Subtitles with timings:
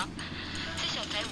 [0.00, 0.08] 阳，
[0.78, 1.26] 这小才五。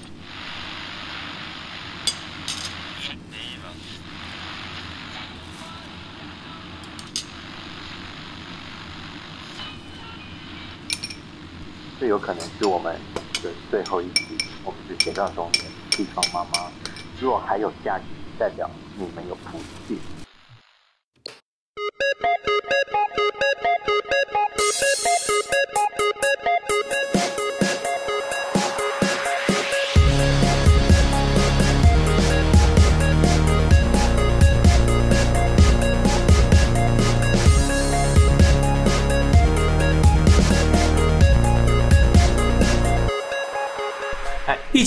[11.99, 12.95] 这有可能是我们
[13.43, 16.71] 的最后一集，我们是斜杠中年地方妈妈。
[17.21, 18.05] 如果还有下集，
[18.39, 19.59] 代表你们有福
[19.89, 19.99] 气。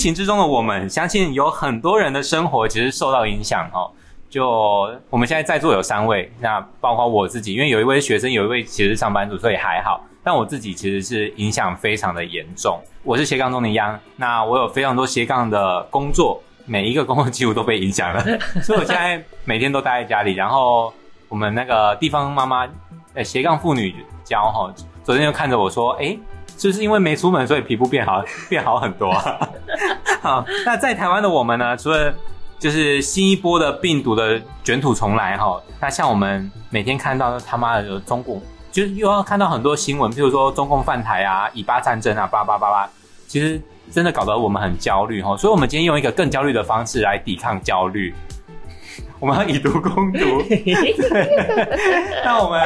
[0.02, 3.88] 情之中的我们，相信有很多人的生活其实受到影响哦。
[4.28, 4.48] 就
[5.08, 10.04] 我们现在在座有三位，那包括我自己，因为有一位学生，有一位其实是上班族，所以还好。
[10.24, 12.80] 但我自己其实是影响非常的严重。
[13.04, 18.24] 我是斜杠中的央，那我有非常多斜杠的工作，每一个工作几乎都被影响了，
[18.60, 20.34] 所以我现在每天都待在家里。
[20.34, 20.92] 然后
[21.28, 22.66] 我们那个地方妈妈，
[23.14, 24.74] 呃，斜杠妇女教哈，
[25.04, 26.18] 昨天就看着我说，哎。
[26.58, 29.48] 是不是因为没出门，所以皮肤变好，变好很多啊？
[30.22, 31.76] 好，那在台湾的我们呢？
[31.76, 32.14] 除了
[32.56, 42.88] 就是新一波的病毒的卷土重来哈，那像我们每天看到他妈的中共，就是又要看到很多新闻，譬如说中共犯台啊、以巴战争啊、叭叭叭叭，
[43.26, 45.36] 其实真的搞得我们很焦虑哈。
[45.36, 48.14] 所以，我们今天用一个更焦虑的方式来抵抗焦虑。
[49.18, 50.20] 我们要以毒攻毒。
[52.24, 52.60] 那我们，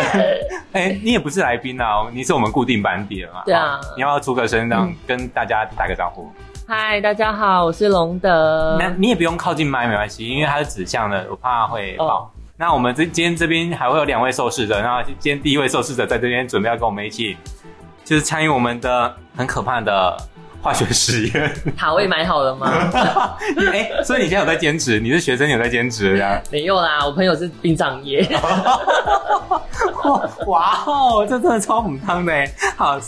[0.72, 3.42] 哎，你也不是来宾啊，你是我们固定班底了嘛？
[3.46, 3.78] 对啊。
[3.94, 6.30] 你要不要出个声，让跟大家打个招呼？
[6.68, 8.76] 嗨，大家好，我是龙德。
[8.80, 12.28] 那你也不用靠近麦，没关系，因为它是指向的，我怕会爆。
[12.56, 17.36] 那我们这今天这边还会有两位受试者，然后今天第一位受试者在这边准备要跟我们一起，
[18.04, 20.16] 就是参与我们的很可怕的。
[20.62, 22.66] 化学实验，塔位买好了吗？
[23.72, 24.98] 哎，所以你现在有在兼职？
[24.98, 26.42] 你是学生有在兼职呀？
[26.50, 28.26] 没有啦，我朋友是殡葬业。
[30.48, 32.32] 哇哦，这真的超母汤的
[32.76, 32.98] 好，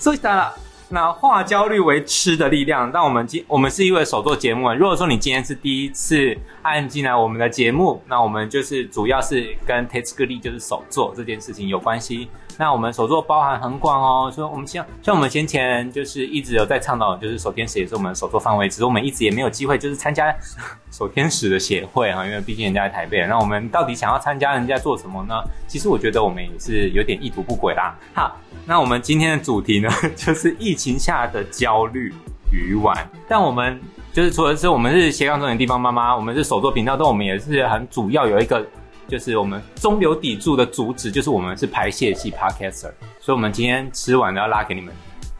[0.00, 0.50] 所以当然，
[0.88, 2.90] 那化焦虑为吃的力量。
[2.92, 4.72] 那我们今我们是一位手做节目。
[4.74, 12.28] 如果说你今天是第一次按进来我们的节目，那我们就是主要是跟 t e s k 力就是手做这件事情有关系。
[12.58, 20.34] 那我们手作包含很广哦，所以我们像像我们先前就是一直有在倡导，就是手天使也是我们手作范围，只是我们一直也没有机会就是参加
[20.90, 23.26] 手天使的协会哈，因为毕竟人家在台北。
[23.26, 25.34] 那我们到底想要参加人家做什么呢？
[25.66, 27.94] 其实我觉得我们也是有点意图不轨啦。
[28.14, 32.14] 好，那我们今天的主题呢， 就是疫情下的焦虑
[32.50, 32.96] 与玩。
[33.28, 33.78] 但我们
[34.12, 38.66] 就是除了是我们是斜杠中年地方妈妈，我们是手作频道，但我们也是很主要有一个。
[39.08, 42.90] 就是我们中流砥柱的主旨，就是我们是排泄系 podcaster，
[43.20, 44.92] 所以我们今天吃完了要拉给你们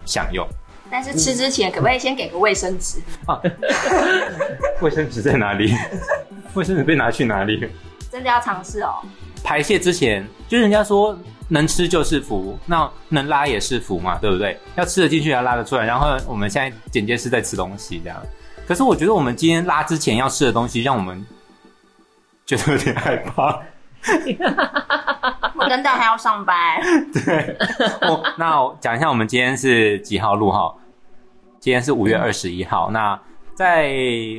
[0.04, 0.46] 享用。
[0.88, 3.00] 但是吃之前可不可以先给个卫生纸？
[3.26, 3.40] 啊，
[4.80, 5.74] 卫生纸在哪里？
[6.54, 7.68] 卫生纸被拿去哪里？
[8.08, 8.94] 真的要尝试哦。
[9.42, 14.56] 排泄之前，就是人家说能吃就是福，那能拉也是福嘛，对不对？
[14.76, 15.84] 要吃得进去，要拉得出来。
[15.84, 18.16] 然后我们现在简介是在吃东西这样，
[18.64, 21.26] 可是我觉得我们今天拉之前要吃的东西，让我们。
[22.46, 23.60] 觉得有点害怕，
[25.58, 26.80] 我跟大还要上班。
[27.12, 27.58] 对，
[28.38, 30.72] 那讲一下我们今天是几号录哈？
[31.58, 32.88] 今天是五月二十一号。
[32.92, 33.20] 那
[33.56, 33.92] 在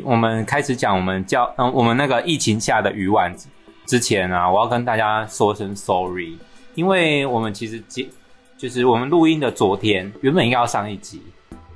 [0.05, 3.35] 我们开始讲我们教嗯我们那个疫情下的鱼丸
[3.85, 6.37] 之前啊，我要跟大家说声 sorry，
[6.75, 8.07] 因为我们其实接
[8.57, 11.21] 就是我们录音的昨天原本应该要上一集，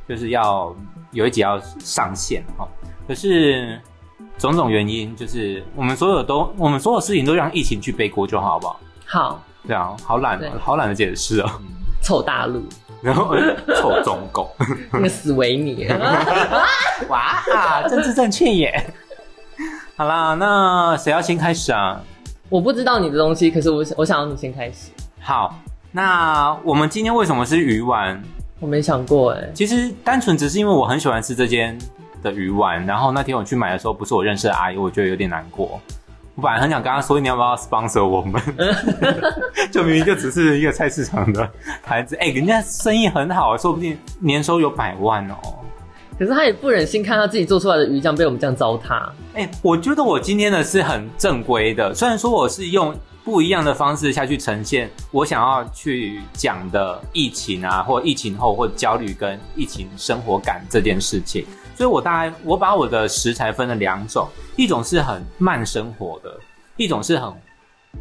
[0.08, 0.74] 就是要
[1.12, 2.66] 有一集要上线哈，
[3.06, 3.78] 可是。
[4.41, 8.79] 种种原因，就是我们所有都，我们所有事情都让疫情去背锅就好，好不好？
[9.06, 11.50] 好，对啊，好懒，好懒得解释哦。
[12.03, 12.63] 臭大陆，
[13.03, 13.35] 然后
[13.75, 14.50] 臭中狗，
[14.91, 15.85] 那个死维尼，
[17.07, 17.44] 哇，
[17.88, 18.94] 政治正确耶。
[19.96, 22.01] 好啦，那谁要先开始啊？
[22.50, 24.90] 我不知道你的东西，可是我我想要你先开始。
[25.19, 25.56] 好，
[25.91, 28.19] 那我们今天为什么是鱼丸？
[28.59, 31.77] 我没想过哎，其实单纯只是因为我很喜欢吃这间。
[32.21, 35.79] 的鱼丸，然后那天我去买的时候，不是我认识的阿姨，我觉得有点难过。
[36.35, 38.41] 我本来很想跟她说，你要不要 sponsor 我们？
[39.69, 41.50] 就明明就只是一个菜市场的
[41.83, 45.35] 牌子，哎，人家生意很好，说不定年收有百万哦。
[46.18, 49.09] 可是他也不忍心看到自己做出来的鱼酱被我们这样糟蹋。
[49.33, 61.45] 哎，我觉得我今天的是很正规的，虽然说我是用不一样的方式下去呈现我想要去讲的疫情啊，或疫情后或焦虑跟疫情生活感这件事情。
[61.81, 66.39] 所以我大概我把我的食材分了两种，一种是很慢生活的，
[66.78, 67.33] 一种是很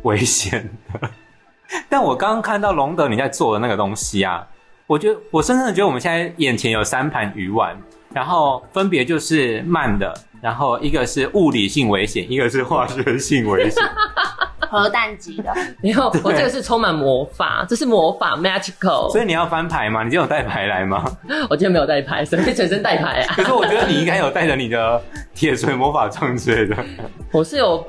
[0.03, 1.11] 危险的。
[1.89, 4.47] 但我刚刚看到龙德你在做的那个东西啊，
[4.87, 7.75] 我觉得我深深的觉得我们现在眼前有三盘鱼丸，
[8.13, 13.83] 然后分别就是慢的，然后一个是物理性危险，一个是化学性危险。
[14.71, 15.53] 核弹级的，
[15.83, 20.05] 然后我这个是充满魔法，这是魔法 magical，所以你要翻牌吗？
[20.05, 21.05] 你今天有带牌来吗？
[21.51, 23.35] 我今天没有带牌，谁会随身带牌啊？
[23.37, 25.03] 可是我觉得你应该有带着你的
[25.35, 26.77] 铁锤魔法杖之类的。
[27.33, 27.85] 我是有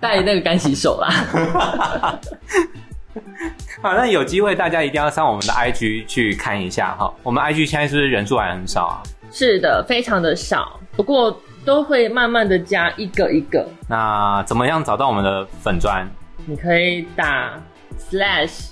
[0.00, 2.18] 带那个干洗手啦。
[3.82, 7.12] 好，那有机会大家一定要上我们的 IG 去看一下哈。
[7.22, 9.02] 我们 IG 现在是不是人数还很少啊？
[9.30, 13.66] 是的，非常的少，不过都会慢慢的加一个一个。
[13.88, 16.08] 那怎么样找到我们的粉砖？
[16.46, 17.60] 你可以打
[17.98, 18.70] slash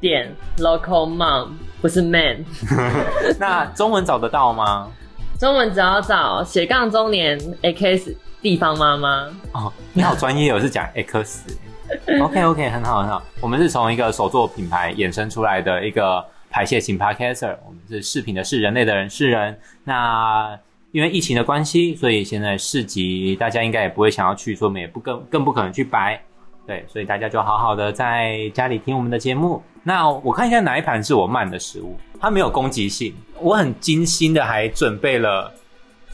[0.00, 1.48] 点 local mom，
[1.80, 2.44] 不是 man。
[3.38, 4.90] 那中文找得到吗？
[5.38, 9.28] 中文只要找斜杠中年 x 地方妈妈。
[9.52, 11.58] 哦，你好专业哦，是讲 X。
[12.22, 13.22] OK OK，很好很好。
[13.40, 17.56] 我们是从一个手作品牌衍生出来的一个排泄型 Podcaster。
[17.66, 19.58] 我们是视频的是，人类的人是人。
[19.84, 20.58] 那
[20.92, 26.22] 因为疫情的关系，所以现在市集大家应该也不会想要去，所以我们也不更更不可能去摆。
[26.66, 29.62] 对，所以大家就好好的在家里听我们的节目。
[29.82, 35.52] 那我看一下哪一盘是我慢的食物，它没有攻击性，我很精心的还准备了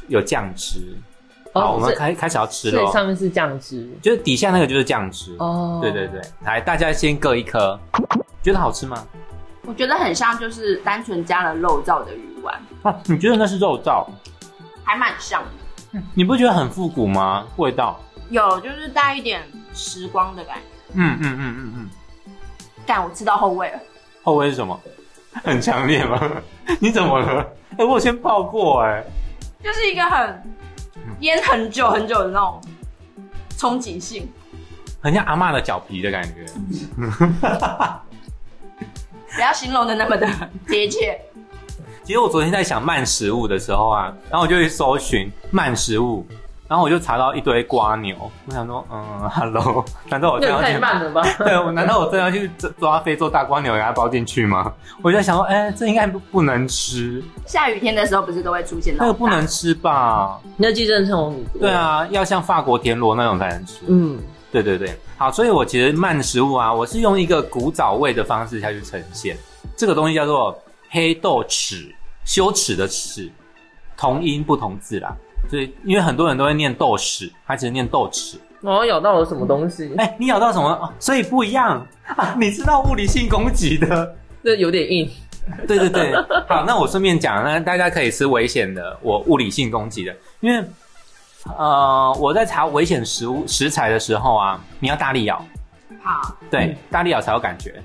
[0.09, 0.97] 有酱汁。
[1.53, 2.83] 好，我们开开始要吃了。
[2.83, 5.37] 对，上面是酱汁，就是底下那个就是酱汁。
[5.39, 7.79] 哦，对对对，来，大家先各一颗，
[8.43, 9.07] 觉得好吃吗？
[9.67, 12.61] 我觉得很像就是单纯加了肉燥的鱼丸。
[12.83, 14.05] 啊，你觉得那是肉燥？
[14.83, 16.01] 还蛮像的。
[16.15, 17.47] 你不觉得很复古吗？
[17.57, 18.01] 味道？
[18.31, 19.43] 有，就是带一点。
[19.81, 20.63] 时光的感觉。
[20.93, 21.91] 嗯嗯嗯嗯嗯。
[22.85, 23.79] 但我知道后味了。
[24.23, 24.79] 后味是什么？
[25.45, 26.21] 很强烈吗？
[26.81, 27.47] 你怎么了？
[27.79, 29.03] 哎，我先泡过哎。
[29.63, 30.43] 就是一个很
[31.21, 32.61] 腌很久很久的那种
[33.57, 34.29] 憧憬性，
[35.01, 36.47] 很像阿妈的脚皮的感觉。
[39.35, 40.27] 不要形容的那么的
[40.67, 41.21] 贴切。
[42.03, 46.27] 其实我昨天在想慢食物的时候啊，然后我就去搜寻慢食物。
[46.71, 48.15] 然后我就查到一堆瓜牛，
[48.47, 51.21] 我想说，嗯，Hello， 难道我这样太慢了吧？
[51.45, 54.73] 对，我难道我真要去抓非洲大瓜牛给它包进去吗？
[55.03, 57.21] 我就想说，哎，这应该不不能吃。
[57.45, 60.39] 下雨天的时候不是都会出现那个不能吃吧？
[60.57, 61.37] 那寄生虫。
[61.59, 63.81] 对啊，要像法国田螺那种才能吃。
[63.89, 64.17] 嗯，
[64.53, 69.37] 对对对，好，所以我其实慢食物啊，我是用一个古早味的方式下去呈现。
[69.77, 70.57] 这个东西叫做
[70.89, 71.93] 黑豆豉，
[72.25, 73.29] 羞耻的耻，
[73.97, 75.17] 同音不同字啦。
[75.49, 78.37] 所以，因为很多人都会念豆豉，他只是念豆豉。
[78.63, 79.93] 我咬到了什么东西？
[79.97, 80.93] 哎，你咬到什么？
[80.99, 82.35] 所以不一样 啊！
[82.39, 84.15] 你知道物理性攻击的，
[84.45, 85.11] 这有点硬。
[85.67, 86.15] 对对对，
[86.47, 90.63] 好，那我顺便讲，那大家可以吃危险的，我物理性攻击的，因为
[91.57, 95.43] 呃，我在查危险食物食材的时候啊，你要大力咬。
[96.03, 96.37] 好。
[96.51, 97.83] 对，大力咬才有感觉。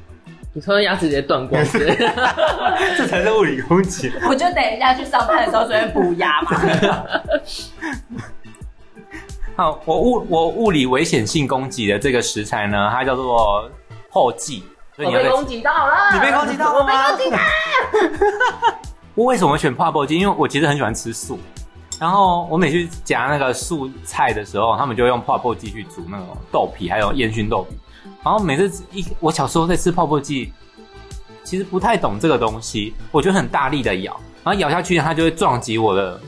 [0.56, 1.62] 你说牙齿直接断 光，
[2.98, 4.10] 这才是物理攻击。
[4.26, 6.52] 我就等一下去上班的时候随便补牙嘛。
[9.58, 13.70] 好，我物我物理危险性攻击的这个食材呢，它叫做
[14.10, 14.64] 后继。
[14.98, 17.38] 我被攻击到了，你被攻击到了，我被攻击到。
[19.14, 20.18] 我为什么选泡泡鸡？
[20.18, 21.38] 因为我其实很喜欢吃素，
[22.00, 27.76] 然后我每次夹那个素菜的时候，他们就用泡泡鸡去煮那种豆皮，还有烟熏豆皮。
[28.26, 30.52] 然后每次一我小时候在吃泡泡剂，
[31.44, 36.20] 其实不太懂这个东西，我就很大力的咬，然后咬下去它就会撞击我的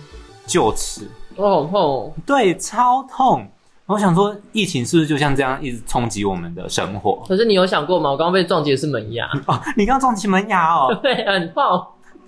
[0.47, 2.13] 臼齿，哦，好痛！
[2.23, 3.47] 对，超痛！
[3.87, 7.23] 我想说，疫情是不是就像这样一直冲击我们的生活？
[7.27, 8.11] 可是你有想过吗？
[8.11, 11.63] 我刚刚被撞击的是门牙 哦，你刚刚撞击门牙哦， 对，很痛，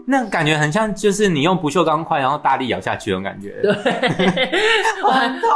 [0.05, 3.73] 那感觉很像就是你用不锈钢块然后大力咬下去那种感觉，对，
[5.03, 5.49] 很痛。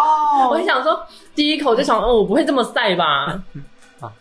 [0.49, 0.99] 我很想说，
[1.33, 3.41] 第一口就想，哦，我不会这么晒吧？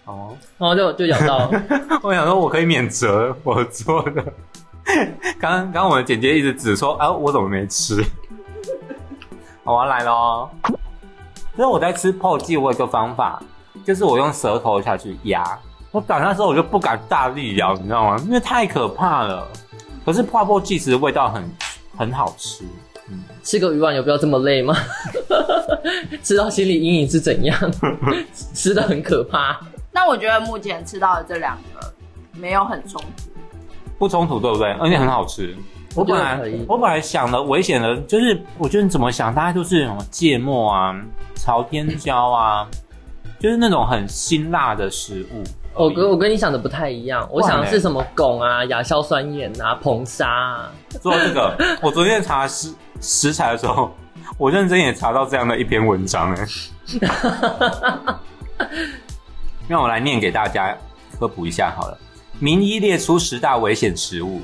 [0.04, 1.62] 哦，然后就就咬到了。
[2.02, 4.24] 我想说，我可以免责，我做的。
[5.38, 8.04] 刚刚刚我的姐姐一直指说，啊，我怎么没吃？
[9.64, 10.48] 我要来喽。
[11.54, 13.42] 所以我在吃泡剂，我有个方法，
[13.84, 15.44] 就是我用舌头下去压。
[15.90, 18.16] 我打那时候我就不敢大力咬，你知道吗？
[18.24, 19.46] 因为太可怕了。
[20.04, 21.44] 可是泡泡剂其实味道很
[21.96, 22.64] 很好吃。
[23.42, 24.74] 吃个鱼丸有必要这么累吗？
[26.22, 27.56] 吃到心理阴影是怎样？
[28.54, 29.60] 吃的很可怕。
[29.92, 31.92] 那我觉得目前吃到的这两个
[32.32, 33.30] 没有很冲突，
[33.98, 34.72] 不冲突对不对？
[34.72, 35.54] 而且很好吃。
[35.94, 40.96] 我本来我本来想的危险的，就是我觉得你怎么想，大概就是什么芥末啊、
[41.34, 42.66] 朝天椒啊，
[43.38, 45.44] 就是那种很辛辣的食物。
[45.74, 50.26] 我跟我跟你想的不太一样，我想的是什么汞啊、亚硝酸盐啊、硼砂。
[50.28, 50.72] 啊。
[51.02, 53.90] 说到这个，我昨天查食食材的时候，
[54.38, 56.46] 我认真也查到这样的一篇文章哎。
[59.68, 60.76] 让我来念给大家
[61.18, 61.98] 科普一下好了。
[62.38, 64.40] 名医列出十大危险食物，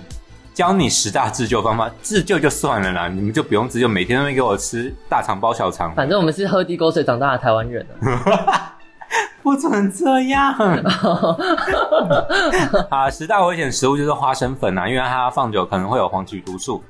[0.55, 8.75] 教你十大自救方法，自救就算了啦，你们就不用自救，每天都会给我吃大肠包小肠，反正我们是喝地沟水长大的台湾人啊。
[9.43, 10.53] 不准这样。
[12.91, 16.83] 啊，十大危险食物就是花生粉啊，因为它放久可能会有黄曲毒素。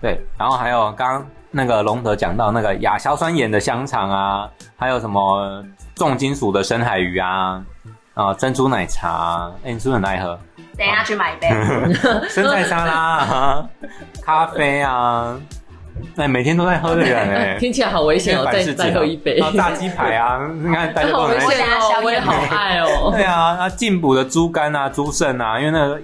[0.00, 1.26] 对，然后还有刚刚
[1.56, 4.46] 那个龙德讲到那个亚硝酸盐的香肠啊，
[4.76, 7.62] 还有什么重金属的深海鱼啊，
[8.12, 10.38] 啊珍珠奶茶，哎，你是不是很爱喝？
[10.76, 11.48] 等一下去买一杯。
[12.28, 13.66] 生菜沙拉啊，
[14.22, 15.34] 咖啡啊，
[16.16, 18.46] 哎，每天都在喝的人哎，听起来好危险哦！
[18.52, 23.10] 再再喝一杯，炸鸡排啊， 你看大家都好危很爱险哦，我也好爱哦。
[23.12, 26.00] 对啊，那进补的猪肝啊、猪肾啊，因为那个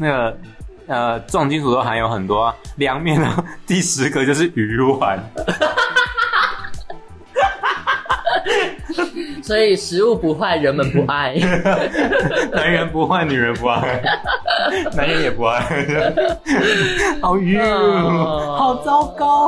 [0.00, 0.36] 那个
[0.86, 2.54] 呃重金属都含有很多、啊。
[2.76, 5.18] 凉面呢， 第十个就是鱼丸。
[9.42, 11.34] 所以食物不坏，人们不爱。
[12.52, 14.02] 男人不坏，女人不爱，
[14.96, 15.62] 男人也不爱。
[17.22, 19.46] 好晕，哦好糟糕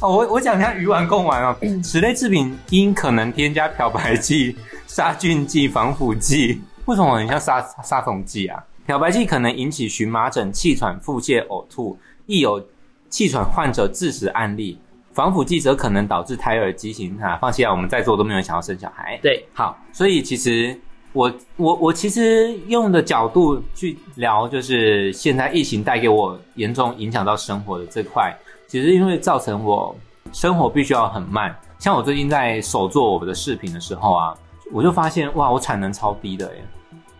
[0.00, 0.08] 哦！
[0.08, 8.62] 我我讲一下鱼丸贡丸哦，此类制品因可能添加漂白剂、杀菌剂、防腐剂，为什么很像杀杀虫剂啊？
[8.86, 12.62] 漂白剂可能引起荨麻疹、气喘、腹泻、呕吐，亦有
[13.08, 14.78] 气喘患者致死案例。
[15.12, 17.38] 防腐剂则可能导致胎儿畸形啊！
[17.40, 19.16] 放心啊，我们在座都没有人想要生小孩。
[19.22, 20.76] 对，好，所以其实
[21.12, 28.36] 我我我其实用的角度去聊，就是现在疫情带给我严重影响到生活的这块，
[28.66, 29.94] 其实因为造成我
[30.32, 31.56] 生活必须要很慢。
[31.78, 34.34] 像我最近在手做我的视频的时候啊，
[34.72, 36.64] 我就发现哇，我产能超低的耶，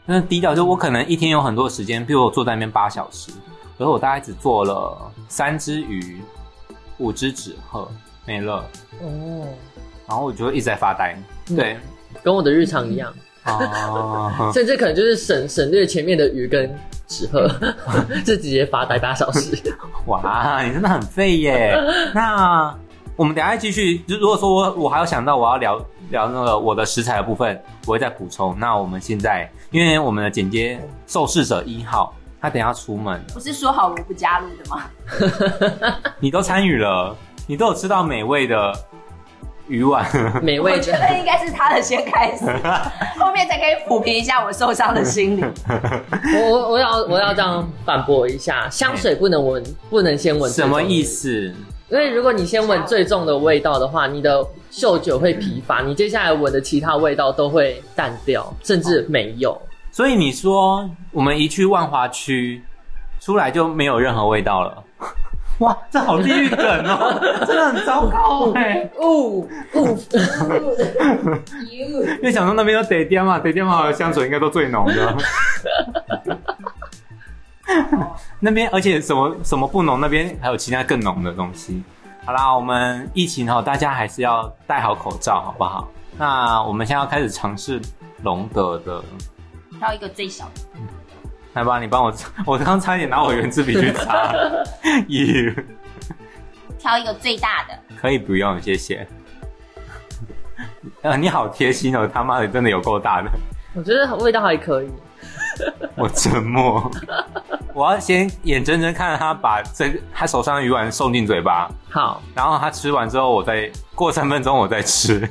[0.07, 3.31] 那低调就我可能一天有很多时间，比如我坐在那边八小时，
[3.79, 6.23] 可是我大概只做了三只鱼，
[6.99, 7.89] 五只纸鹤
[8.27, 8.65] 没了，
[9.01, 9.47] 哦，
[10.07, 11.17] 然后我就一直在发呆。
[11.47, 11.79] 对，
[12.23, 13.13] 跟我的日常一样，
[13.45, 16.75] 啊， 甚至可能就是省省略前面的鱼跟
[17.07, 17.49] 纸鹤，
[18.25, 19.57] 就直接发呆八小时。
[20.07, 21.75] 哇，你真的很废耶！
[22.15, 22.75] 那
[23.17, 23.99] 我们等一下继续。
[24.01, 25.79] 就如果说我我还有想到我要聊
[26.11, 28.59] 聊那个我的食材的部分，我会再补充。
[28.59, 36.01] 那我们现在，因为我们的剪接受试者一号，他等一下出门，不是说好我不加入的吗？
[36.21, 37.13] 你都参与了，
[37.49, 38.73] 你都有吃到美味的
[39.67, 40.07] 鱼丸，
[40.41, 42.45] 美味的，觉得应该是他的先开始，
[43.19, 45.43] 后面才可以抚平一下我受伤的心理。
[46.39, 50.49] 我我我要我要这样反驳一下，香水不能闻，不能先闻。
[50.53, 51.03] 什么意？
[51.03, 51.53] 思？
[51.95, 59.57] 因为如果你先闻最重的味道的话，你的嗅觉会疲乏，你接下来闻的其他味道都会淡掉，甚至没有。
[59.93, 62.61] 所以你说我们一去万华区，
[63.21, 64.83] 出来就没有任何味道了？
[65.61, 68.91] 哇，这好地狱梗哦， 真的很糟糕哎！
[69.01, 69.49] 呜呜，
[71.71, 75.17] 因为想说那边有得店嘛，得店嘛的香水应该都最浓的。
[78.45, 81.83] 那边而且什么什么不浓，那边还有其他更浓的东西。
[82.27, 85.89] 好啦，我们疫情后大家还是要戴好口罩，好不好？
[86.19, 87.81] 那我们现在要开始尝试
[88.23, 89.03] 龙德的，
[89.79, 90.61] 挑一个最小的，
[91.55, 92.13] 来吧，你帮我，
[92.45, 94.35] 我刚差一点拿我圆珠笔去擦。
[95.09, 95.65] 咦，
[96.79, 97.79] 挑一个最大的。
[97.99, 99.09] 可以不用，谢谢。
[101.01, 103.31] 呃， 你好贴心哦，他妈的真的有够大的。
[103.75, 104.91] 我觉得味道还可以。
[105.97, 106.91] 我沉默，
[107.73, 115.29] 我要先眼睁睁看着他把这个他手上的鱼丸送进嘴巴，好，然后他吃完之后，我再过三分钟我再吃。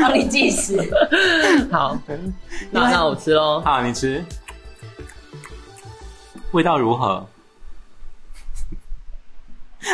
[0.00, 0.78] 帮你计时。
[1.70, 1.96] 好，
[2.70, 3.60] 那那我吃喽。
[3.60, 4.24] 好，你吃，
[6.52, 7.26] 味道如何？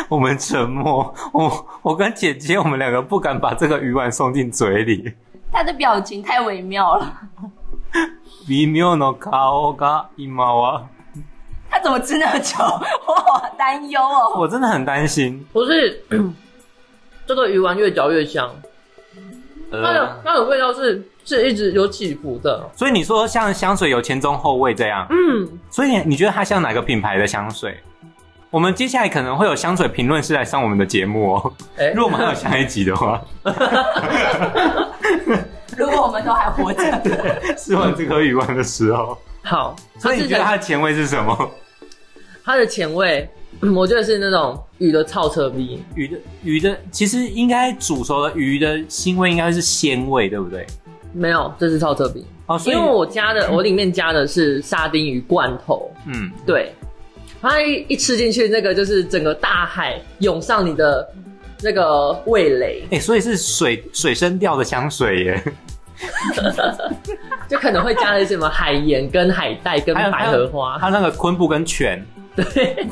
[0.07, 5.13] 我们沉默，我我跟姐姐我们两个不敢把这个鱼丸送进嘴里。
[5.51, 7.11] 他的表情太微妙了，
[8.48, 10.82] 微妙の顔が今は，
[11.70, 12.58] 他怎么吃那么久？
[13.06, 14.38] 我好担忧哦。
[14.38, 15.44] 我真的很担心。
[15.52, 16.04] 不是，
[17.26, 18.50] 这个鱼丸越嚼越香，
[19.70, 22.70] 它的呃，它的味道是是一直有起伏的。
[22.76, 27.76] 所以你说像香水有前中后味这样，嗯，所以你你觉得它像哪个品牌的香水？
[28.50, 31.52] 我们接下来可能会有香水评论师来上我们的节目哦。
[31.76, 33.20] 哎如果我们还有下一集的话，
[35.79, 36.83] 如果我们都还活着，
[37.57, 41.51] 吃完这颗鱼丸的时候，好，所以你觉得它的前味是什么？
[42.43, 43.27] 它的前味，
[43.61, 50.67] 嗯我觉得是那种鱼的超车逼，鱼的鱼的，其实应该煮熟的鱼的腥味应该是鲜味，对不对？
[51.13, 52.25] 没有，这是超车逼。
[52.47, 56.73] 哦，所以因为我加的，我里面加的是沙丁鱼罐头，嗯，对，
[57.41, 61.07] 它一一吃进去，那个就是整个大海涌上你的
[61.61, 65.43] 那个味蕾，哎、所以是水水生调的香水耶，
[67.49, 70.77] 就可能会加了一些什么海盐、跟海带、跟百合花。
[70.79, 72.87] 它那个昆布跟泉，对，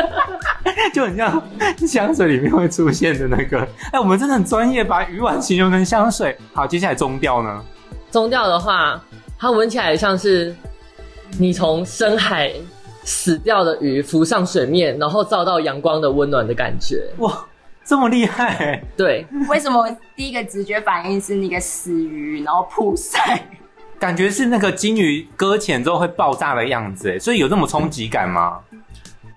[0.94, 1.42] 就很像
[1.86, 3.66] 香水里面会出现的那个。
[3.92, 6.36] 哎，我们真的很专业，把鱼丸形容成香水。
[6.52, 7.64] 好，接下来中调呢？
[8.12, 9.02] 中调的话，
[9.36, 10.54] 它闻起来像是
[11.36, 12.52] 你从深海
[13.02, 17.02] 死掉的鱼浮上水面，然后照到阳光的温暖的感觉。
[17.18, 17.44] 哇，
[17.84, 18.82] 这么厉害！
[18.96, 23.42] 对，为什么第一个直觉反应是那个死鱼，然后扑晒？
[23.98, 28.58] 感觉是那个金鱼搁浅之后会爆炸的样子，哎，所以有这么冲击感吗？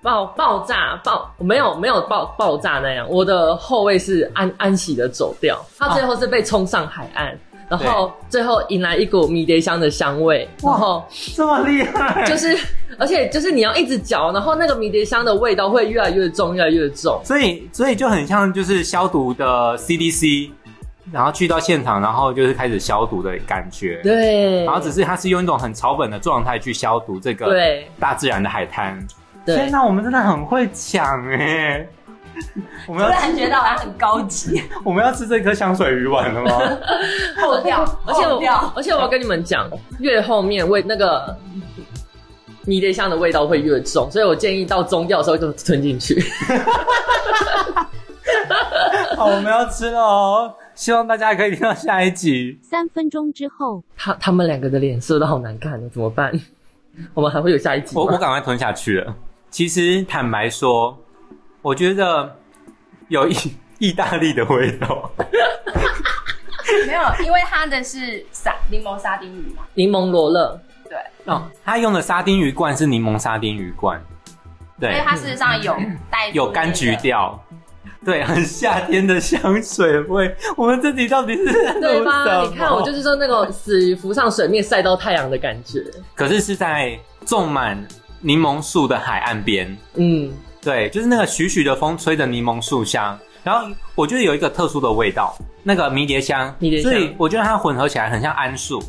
[0.01, 7.37] 爆爆炸爆没有没有爆爆炸那样，我的后卫是安安喜的走掉，他最后是被冲上海岸，
[7.69, 11.05] 然后最后引来一股迷迭香的香味，然后
[11.35, 12.57] 这么厉害，就是
[12.97, 17.19] 而且就是你要一直嚼，然后那个迷迭香的味道会越来越重，越来越重。
[17.25, 20.49] 所以所以就很像就是消毒的 CDC，
[21.11, 23.99] 然后去到现场，然后就是开始消毒的感觉。
[24.01, 28.97] 对，然后只是它是用一种很草本的状态去消毒这个对大自然的海滩。
[29.45, 31.87] 对天，哪，我们真的很会抢哎！
[32.87, 36.77] 我们突要然觉得好像很高级， 我们要吃这颗香水鱼丸了吗？
[37.41, 38.41] 后调，而且我，
[38.75, 41.35] 而且我要跟你们讲，越后面味那个
[42.65, 46.23] 迷迭香的味道会越重，所以我建议到中调的时候就吞进去。
[49.15, 50.53] 好，我们要吃了哦！
[50.75, 52.59] 希望大家可以听到下一集。
[52.61, 56.31] 三分钟之后，他他们两个的脸色都好难看呢，怎么办？
[57.13, 58.01] 我们还会有下一集吗？
[58.01, 59.15] 我我赶快吞下去了。
[59.49, 60.95] 其实坦白说，
[61.67, 62.33] 我觉得
[63.09, 63.35] 有意
[63.79, 65.11] 意大利的味道。
[66.87, 70.57] 没有，因为它的是沙柠檬沙丁鱼嘛，柠檬罗勒，
[70.87, 74.01] 对，哦，他用的沙丁鱼罐是柠檬沙丁鱼罐，
[74.79, 74.91] 对。
[74.91, 75.75] 所以，它事实上有
[76.09, 77.43] 带出有柑橘那个调，
[78.05, 80.33] 对，很夏天的香水味。
[80.55, 82.23] 我们这集到底是在对吧？
[82.23, 82.49] 录什么？
[82.49, 85.83] 你看，我就是说那个死鱼浮上水面晒到太阳的感觉。
[86.15, 87.85] 可是是在种满
[88.21, 96.91] 柠檬树的海岸边，嗯，对，就是那个徐徐的风吹着柠檬树香，然后我觉得有一个特殊的味道，那个迷迭香，迷迭香。
[96.91, 98.81] 所以我觉得它混合起来很像桉树。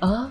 [0.00, 0.28] 啊，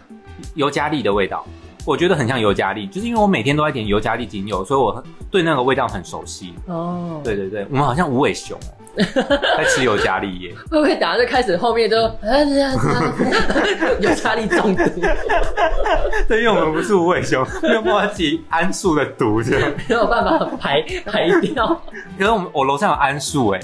[0.56, 1.46] 尤加利的味道，
[1.86, 6.54] 我觉得很像尤加利，就是因为我每天都在点尤加利精油，所以我对那个味道很熟悉。
[6.68, 10.56] 哦，对对对，我们好像无尾熊哦，在吃尤加利耶。
[10.70, 11.98] 会不会等下就开始后面就
[14.00, 14.84] 有加力中毒，
[16.28, 19.72] 对，因为我们不是无尾熊，没有办法起桉树的毒这样。
[19.90, 21.82] 没有办法排排掉？
[22.18, 23.60] 可是我们我楼上有桉树哎，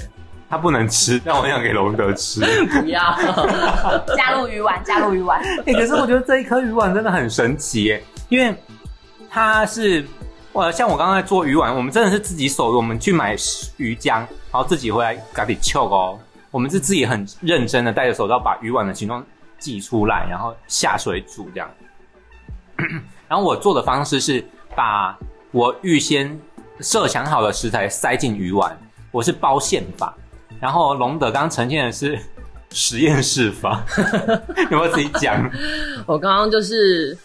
[0.48, 2.40] 它不能吃，但我想给龙德吃。
[2.66, 3.00] 不要，
[4.16, 8.54] 加入鱼丸，加入鱼丸，哎、可是我觉得这一颗鱼丸真的很神奇耶，因为
[9.30, 10.04] 它是，
[10.52, 13.36] 呃，像我刚刚在做鱼丸，我们真的是自己手，我们去买
[13.76, 16.18] 鱼浆，然后自己回来嘎里揪哦。
[16.50, 19.24] 我们是自己很认真的戴着手套把鱼丸的形状
[19.58, 21.70] 挤出来，然后下水煮这样。
[23.28, 25.16] 然后我做的方式是把
[25.52, 26.36] 我预先
[26.80, 28.76] 设想好的食材塞进鱼丸，
[29.12, 30.12] 我是包馅法。
[30.58, 32.18] 然后龙德刚呈现的是
[32.72, 33.84] 实验室法，
[34.70, 35.48] 有没有自己讲？
[36.06, 37.16] 我刚刚就是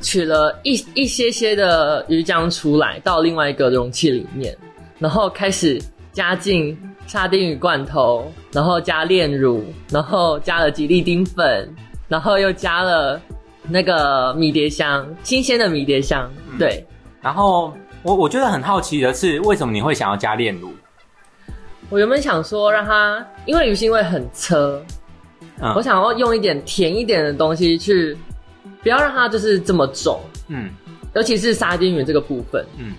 [0.00, 4.56] 取了一一些些的鱼浆出来，到另外一个容器里面，
[4.98, 5.80] 然后开始
[6.12, 11.68] 加进沙丁鱼罐头，然后加炼乳，然后加了吉利丁粉，
[12.06, 13.20] 然后又加了
[13.68, 16.84] 那个迷迭香，新鲜的迷迭香，对。
[17.20, 20.70] 然后我我觉得很好奇的是，为什么你会想要加炼乳？
[21.90, 24.80] 我原本想说让它，因为鱼腥味很车，
[25.60, 28.16] 嗯我想要用一点甜一点的东西去，
[28.82, 30.70] 不要让它就是这么重，嗯
[31.14, 32.94] 尤其是沙丁鱼这个部分，嗯，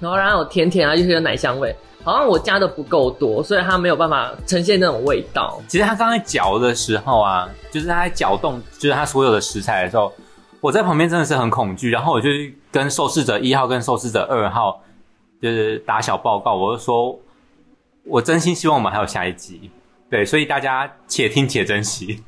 [0.00, 1.74] 然后让它有甜甜啊，就是有奶香味。
[2.04, 5.62] 好像我加的不够多，所以它没有办法呈现那种味道。
[5.68, 10.12] 其实它刚才搅的时候啊，就是它在搅动，就是它所有的食材的时候，
[10.60, 11.90] 我在旁边真的是很恐惧。
[11.90, 12.28] 然后我就
[12.72, 14.82] 跟受试者一号跟受试者二号
[15.40, 17.16] 就是打小报告，我就说，
[18.04, 19.70] 我真心希望我们还有下一集。
[20.12, 22.22] 对，所以大家且听且珍惜。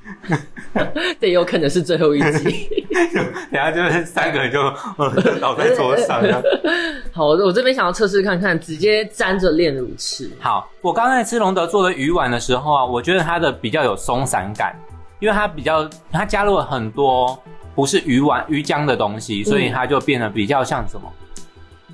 [1.21, 2.67] 对有可能是最后一集。
[3.13, 4.59] 等一下就是三个人就
[4.97, 6.23] 呃倒在桌上。
[7.13, 10.31] 好，我我这边想要测试看看，直接沾着炼乳吃。
[10.41, 14.75] 好，我刚才吃隆德做的鱼丸的时候啊，我觉得它的比较有松散感，
[15.21, 17.39] 因为它比较它加入了很多
[17.75, 21.13] 不是鱼丸鱼浆的东西，所以它就变得比较像什么，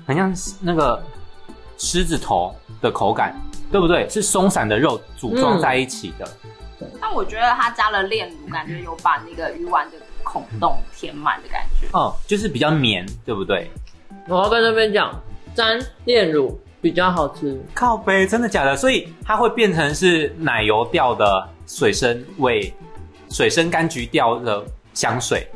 [0.07, 1.03] 很像那个
[1.77, 3.35] 狮子头的口感，
[3.71, 4.07] 对不对？
[4.09, 6.27] 是松散的肉组装在一起的。
[6.99, 11.87] 但我觉得它加了炼乳，感觉有把那个鱼丸的孔洞填满的感觉。
[11.93, 13.69] 哦，就是比较绵，对不对？
[14.27, 15.13] 我要跟这边讲，
[15.55, 17.59] 沾炼乳比较好吃。
[17.73, 18.75] 靠背，真的假的？
[18.75, 22.73] 所以它会变成是奶油调的水生味
[23.29, 25.47] 水生柑橘调的香水。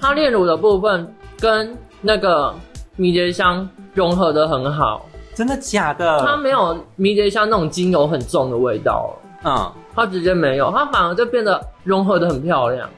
[0.00, 2.54] 它炼乳的部分跟那个
[2.96, 6.36] 迷迭香融合的很好，真的假的它？
[6.36, 9.14] 没有迷迭香那种精油很重的味道，
[9.44, 12.88] 嗯，它直接没有，它反而就变得融合的很漂亮。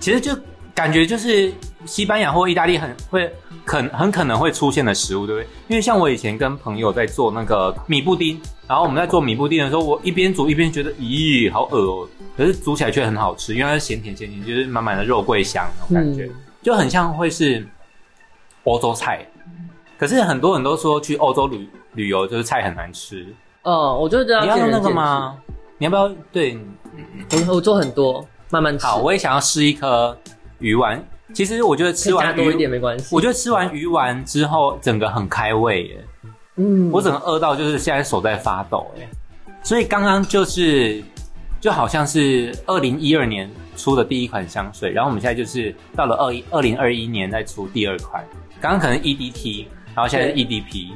[0.00, 0.32] 其实就
[0.74, 1.52] 感觉就是
[1.84, 3.32] 西班牙或意大利很会
[3.64, 5.48] 可很可能会出现的食物，对不对？
[5.68, 17.64] 因为像我以前跟朋友在做那个米布丁，然后我们在做米布丁的时候，我一边煮一边觉得，咦，好恶哦、可是煮起来却很好吃，因为它是咸甜咸甜，就是满满的肉桂香那种感觉，嗯就很像会是
[18.64, 19.26] 欧洲菜。
[19.98, 23.26] 可是很多人都说去欧洲旅旅游就是菜很难吃，
[23.62, 24.40] 哦，我就知道。
[24.40, 24.90] 你要用那个？
[24.90, 25.36] 吗？
[25.78, 26.10] 你要不要？
[26.32, 26.58] 对，
[27.48, 28.86] 我我做很多，慢慢吃。
[28.86, 30.16] 好，我也想要试一颗
[30.58, 31.02] 鱼丸。
[31.34, 33.14] 其实我觉得吃完以加多一点鱼，没关系。
[33.14, 36.04] 我觉得吃完鱼丸之后，整个很开胃耶。
[36.56, 39.08] 嗯，我整个饿到就是现在手在发抖耶。
[39.62, 41.02] 所以刚刚就是
[41.60, 48.22] 就好像是二零一二年出的第一款香水，然后我们现在就是到了二一二零二一年再出第二款。
[48.60, 50.92] 刚刚可能 EDT，然后现在是 EDP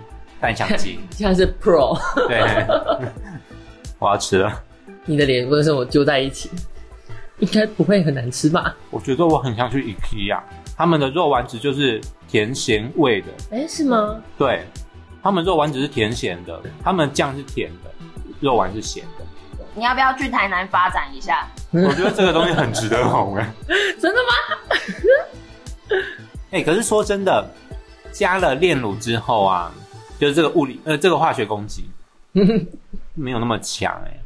[0.47, 1.01] 单香机。
[1.11, 2.41] 现在是 Pro，对，
[3.99, 4.63] 我要吃了。
[5.05, 6.51] 你的脸跟我揪在一起，
[7.39, 8.75] 应该不会很难吃吧？
[8.91, 10.41] 我觉得我很像去 IKEA，
[10.77, 14.23] 他们的肉丸子就是甜咸味的，哎，是吗？
[14.39, 14.65] 对，
[15.23, 17.91] 他们肉丸子是甜咸的，他们酱是甜的，
[18.41, 19.25] 肉丸是咸的。
[19.75, 21.49] 你要不要去台南发展一下？
[21.73, 23.53] 我觉得这个东西很值得红哎。
[24.01, 25.99] 真的吗？
[26.53, 27.45] 哎、 可是说真的，
[28.11, 29.73] 加了炼乳之后啊，
[30.19, 31.85] 就是这个物理呃这个化学攻击
[33.15, 34.21] 没有那么强哎、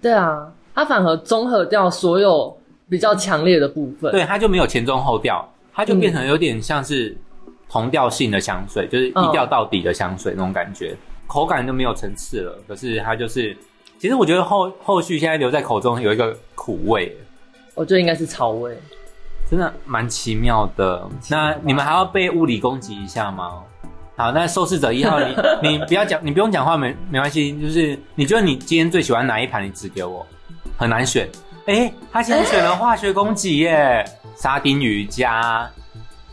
[0.00, 2.56] 对啊，它反而综合掉所有
[2.88, 4.10] 比较强烈的部分。
[4.10, 7.16] 对，它就没有前中后调，它就变成有点像是
[7.68, 12.58] 同调性的香水，就是一调到底的香水那种感觉，口感就没有层次了。
[12.66, 13.56] 可是它就是，
[13.98, 17.16] 其实我觉得后后续现在留在口中有一个苦味，
[17.74, 18.76] 我觉得应该是草味。
[19.50, 21.06] 真的蛮奇妙的。
[21.28, 23.62] 那你们还要被物理攻击一下吗？
[24.20, 25.34] 好，那受试者一号，你
[25.66, 27.58] 你不要讲，你不用讲话，没没关系。
[27.58, 30.26] 就是你觉得你今天最喜欢哪一盘，你指给我，
[30.76, 31.26] 很难选。
[31.64, 34.04] 哎、他现在选了化学攻击耶，
[34.36, 35.66] 沙丁鱼加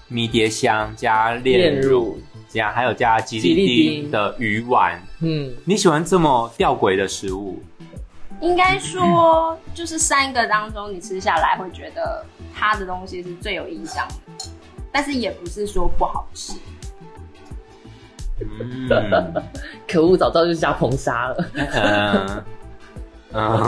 [0.09, 2.19] 迷迭香加炼乳
[2.49, 5.01] 加还有加吉利丁丁的鱼丸。
[5.21, 7.63] 嗯，你喜欢这么吊诡的食物？
[8.41, 14.45] 应该说，就是三个当中，你吃下来会觉得它的东西是最有印象的，
[14.91, 16.51] 但是也不是说不好吃。
[18.39, 19.33] 嗯。
[19.87, 21.45] 可恶，早知道就加硼砂了。
[21.55, 22.43] 嗯
[23.33, 23.61] 嗯，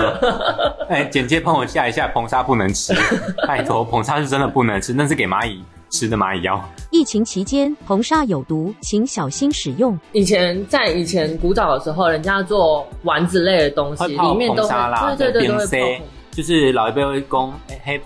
[0.87, 2.93] 哎，简介帮我下一下，硼砂不能吃，
[3.45, 6.63] 拜托，硼砂是真的不能吃，那是给蚂蚁吃的蚂蚁药。
[6.91, 9.99] 疫情期间，硼砂有毒，请小心使用。
[10.13, 15.65] 以前在以前古早的时候，人家做丸子类的东西，里面都硼砂啦，会对对对，都会
[15.99, 16.03] 泡。
[16.31, 18.01] 就是老一辈会讲，哎嘿，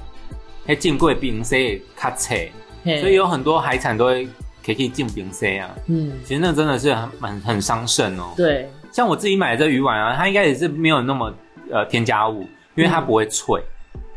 [0.66, 2.52] 嘿进贵冰塞较脆，
[2.84, 4.28] 嘿所以有很多海产都会
[4.66, 5.70] 可以进冰塞啊。
[5.88, 8.34] 嗯，其实那真的是很很很伤肾哦。
[8.38, 11.34] 对，像我自己买的这鱼丸啊，它应该也是没有那么
[11.72, 12.42] 呃添加物，
[12.76, 13.62] 因为它不会脆。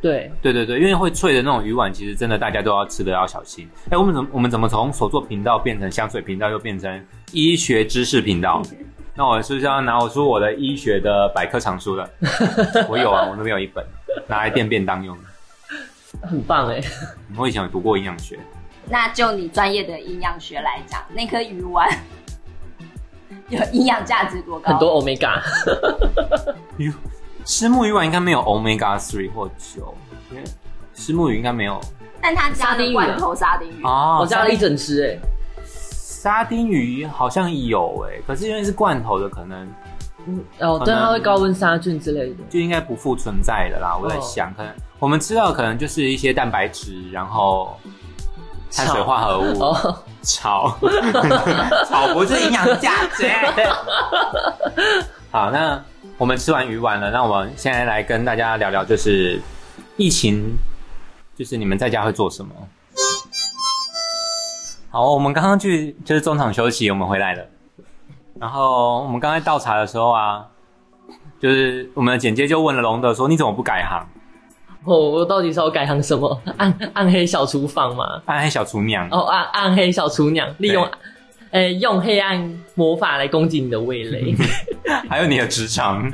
[0.01, 3.69] 对，对对对，因为会脆的那种鱼丸，其实真的大家都要吃的要小心。
[3.91, 8.63] 哎，我们怎么我们怎么从手作频道变成香水频道，又变成医学知识频道？
[9.17, 12.09] 那我是不是要拿我出我的医学的百科常书了？
[12.87, 13.83] 我有啊，我那边有一本，
[14.29, 15.23] 拿来垫便当用的。
[16.29, 16.81] 很棒哎。
[17.37, 18.39] 我以前有读过营养学，
[18.89, 21.89] 那就你专业的营养学来讲，那颗鱼丸
[23.49, 24.71] 有营养价值多高？
[24.71, 25.41] 很多 omega，
[26.79, 26.93] 鱼
[27.45, 29.95] 石目鱼丸应该没有 omega three 或九，
[30.31, 30.45] 因为
[30.95, 31.81] 石目鱼应该没有
[32.21, 35.19] 但它加了罐头沙丁鱼，哦我加了一整只哎。
[35.65, 39.69] 沙丁鱼好像有哎，可是因为是罐头的，可能
[40.27, 42.37] 嗯，哦，对，它会高温杀菌之类的。
[42.51, 43.97] 就应该不复存在的啦。
[43.97, 47.79] 我在想，可能我们吃到的可能就是一些蛋白质，然后
[48.77, 50.77] 碳水化合物哦，炒，
[51.89, 53.27] 炒不是营养价值。
[55.31, 55.83] 好，那
[56.19, 59.41] 我们吃完鱼丸了，那我们现在来跟大家聊聊，就是
[59.97, 60.59] 疫情，
[61.35, 62.55] 就是你们在家会做什么？
[64.91, 67.43] 好，我们刚刚去就是中场休息，我们回来了。
[68.39, 70.45] 然后我们刚才倒茶的时候啊，
[71.41, 74.07] 就是我们的简介就问了龙德说：“你怎么不改行？
[74.87, 76.41] 哦，我到底是要改行什么？
[76.57, 78.23] 暗暗黑小厨房吗？
[78.27, 79.09] 暗黑小厨娘。
[79.11, 80.89] 哦，暗暗黑小厨娘，利用，
[81.51, 84.35] 呃，用黑暗魔法来攻击你的味蕾。
[85.11, 86.09] 还有你的职场，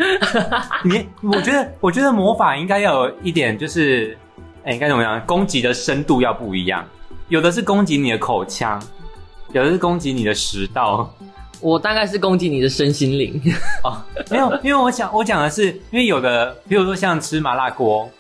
[0.85, 4.17] 你我觉得，我觉得魔法应该要有一点，就是，
[4.65, 5.21] 哎、该怎么样？
[5.27, 6.85] 攻击的深度要不一样，
[7.29, 8.83] 有的是攻击你的口腔，
[9.53, 11.13] 有的是攻击你的食道。
[11.61, 13.41] 我大概是攻击你的身心灵。
[13.85, 13.97] 哦，
[14.31, 18.11] 没有，因为我想我讲的是，因为有的，比如说像吃麻辣锅，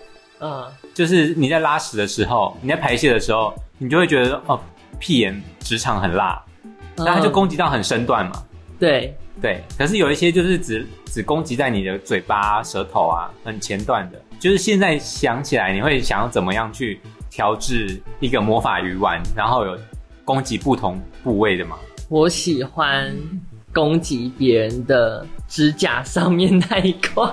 [0.42, 4.60] 嗯，就是你在拉屎的时候，你在排泄的时候，你就会觉得哦，
[4.98, 8.42] 屁眼直肠很辣，嗯然后它就攻击到很身段嘛。
[8.78, 14.20] 对，对，可是有一些就是只只攻击在你的嘴巴、啊、舌头啊，很前段的。
[14.40, 17.00] 就是现在想起来，你会想要怎么样去
[17.30, 19.78] 调制一个魔法鱼丸，然后有
[20.24, 21.78] 攻击不同部位的吗？
[22.08, 23.16] 我喜欢
[23.72, 27.24] 攻击别人的指甲上面那一块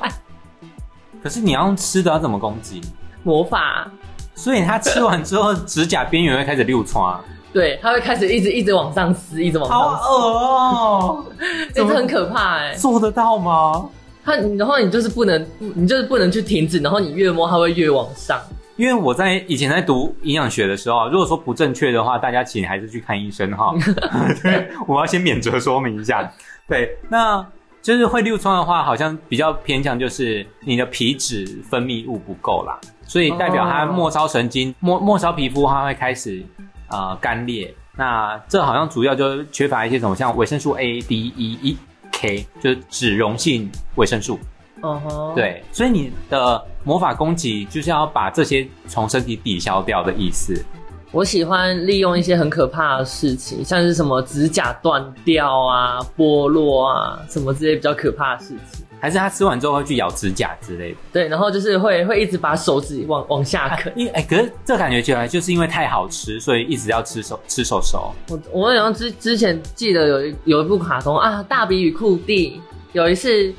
[1.22, 2.80] 可是你要用吃的，要怎么攻击？
[3.23, 3.91] 魔法，
[4.36, 7.19] 所以他吃完之后，指甲边缘会开始溜穿，
[7.51, 11.25] 对，它会开始一直一直往上撕，一直往上撕，恶哦、
[11.73, 13.89] 这很可怕哎、做得到吗？
[14.23, 18.39] 它，然后你就是不能，你就是不能去停止，然后你越摸它会越往上。
[18.75, 23.73] 因为我在以前在读营养学的时候，如果说不正确的话，大家请还是去看医生哈。
[24.41, 26.32] 对，我要先免责说明一下。
[26.67, 27.45] 对，那
[27.82, 32.79] 就是会溜疮的话，好像比较偏向就是你的皮脂分泌物不够啦，
[33.10, 36.45] 所以代表它哦末梢神经、末末梢皮肤它会开始
[36.89, 37.74] 呃干裂。
[37.98, 41.78] 那这好像主要就是缺乏一些什么，像维生素 A、D、E、E、
[42.12, 44.39] K，就是脂溶性维生素。
[44.84, 50.63] 嗯哼，，对，所以你的魔法攻击就是要把这些从身体抵消掉的意思。
[51.12, 58.86] 我喜欢利用一些很可怕的事情，像是什么指甲断掉啊、剥落啊，什么这些比较可怕的事情。
[58.99, 60.97] 还是他吃完之后会去咬指甲之类的？
[61.13, 63.91] 对，然后就是会会一直把手指往往下啃。
[63.95, 68.13] 因为哎、可是这感觉起来就是因为太好吃，所以一直要吃手吃手手。
[68.27, 72.51] 我我好像之之前记得有一有一部卡通啊，《大比与库蒂》，
[72.91, 73.53] 有一次，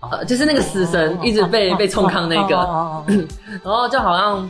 [0.00, 2.54] 呃，就是那个死神一直被被冲康那个，
[3.64, 4.48] 然后就好像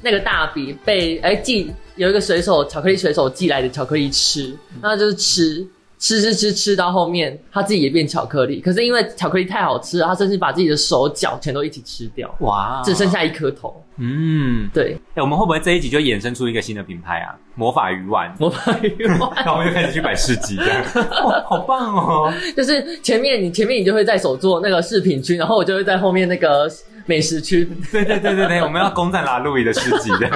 [0.00, 5.66] 那个大笔被哎寄有一个水手巧克力水手寄来的巧克力吃，那就是吃。
[6.04, 8.60] 吃吃吃吃到后面，他自己也变巧克力。
[8.60, 13.82] 可是因为巧克力太好吃了，他甚至把自己的手脚全都一起吃掉，哇，只剩下一颗头。
[13.96, 17.34] 嗯，对，哎、我们会不会这一集就衍生出一个新的品牌啊？
[17.54, 20.84] 魔法鱼丸，魔法鱼丸 然后我们就开始去摆市集，这样
[21.24, 22.30] 哇，好棒哦！
[22.54, 26.70] 就是前面你前面你就会在手做那个饰品区，然后我就会在后面那个
[27.06, 27.64] 美食区。
[27.92, 30.30] 对对对对对，我们要攻占拉路易的市集的，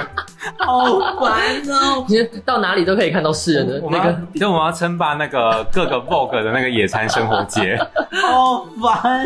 [0.57, 2.05] 好烦哦！
[2.07, 7.77] 其实到哪里都可以看到世人的我们要那个。，所以我们要称霸那个各个 Vogue 的那个野餐生活节，
[8.11, 9.23] 好烦。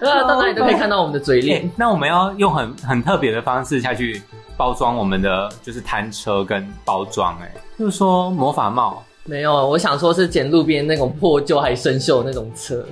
[0.00, 1.70] 呃，到哪里都可以看到我们的嘴欸脸。
[1.76, 4.22] 那我们要用很很特别的方式下去
[4.56, 12.84] 包装我们的就是摊车跟包装，哎，就是说魔法帽，没有，我想说是捡路边那种破旧还生锈那种车，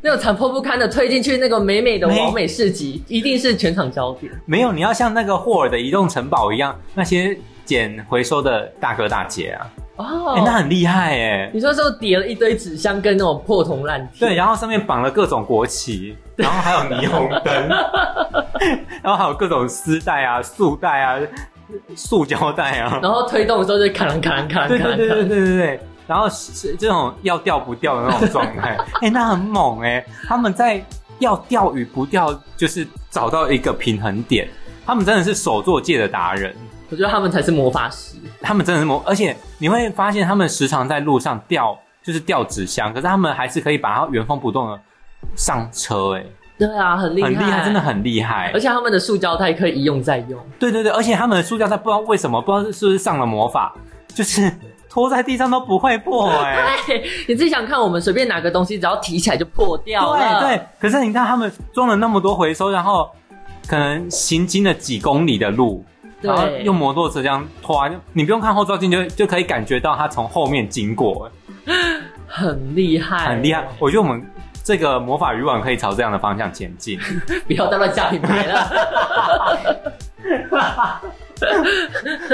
[0.00, 4.32] 那种残破不堪的推进去那个美美的没完美市集，一定是全场焦点。
[4.46, 11.50] 没有，你要像那个霍尔的移动城堡一样，那些捡回收的大哥大姐啊，哦哎、那很厉害哎。
[11.52, 17.68] 你说是叠了一堆纸箱跟那种破铜烂铁，对，然后上面绑了各种国旗，然后还有霓虹灯，
[19.02, 21.18] 然后还有各种丝带啊、束带啊、
[21.96, 24.68] 塑胶带啊，然后推动的时候就咔啷咔啷咔啷咔啷。
[24.68, 30.82] 对对对对对对对，然后是这种要掉不掉的那种状态， 哎、那很猛哎、他们在
[31.18, 34.48] 要掉与不掉，就是找到一个平衡点，
[34.86, 36.56] 他们真的是手作界的达人。
[36.90, 38.16] 我觉得他们才是魔法师。
[38.40, 44.80] 他们真的是魔，而且你会发现他们时常在路上掉，就是掉纸箱，可是他们还是可以把它原封不动的
[45.36, 46.24] 上车、哎，
[46.58, 47.80] 对啊，很厉害，很厉害，真的。
[47.80, 48.58] 很厉害而。
[48.58, 50.40] 且他们的塑胶袋可以一用再用。
[50.58, 53.74] 对对对，而且他们的塑胶袋不知道为什么，不知道是不是上了魔法，
[54.14, 54.50] 就是
[54.88, 56.76] 拖在地上都不会破、 哎。
[56.86, 60.40] 对，你自己想看，我们随便拿个东西，只要提起来就破掉了。
[60.40, 63.10] 对对，可是你看他们装了那么多回收，然后
[63.66, 65.84] 可能行经了几公里的路，
[66.22, 71.30] 然后用摩托车这样拖，你不用看后照镜就就可以感觉到它从后面经过，
[72.26, 73.66] 很厉害，很厉害。
[73.78, 74.24] 我觉得我们
[74.64, 76.98] 这个魔法渔网可以朝这样的方向前进。
[77.46, 78.70] 不要再乱加品牌了。